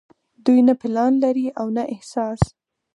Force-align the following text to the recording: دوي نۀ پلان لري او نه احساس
دوي 0.43 0.61
نۀ 0.67 0.73
پلان 0.81 1.11
لري 1.23 1.47
او 1.59 1.67
نه 1.75 1.83
احساس 1.93 2.41